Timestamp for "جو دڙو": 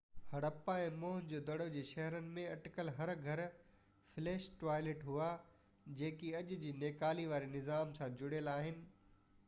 1.31-1.65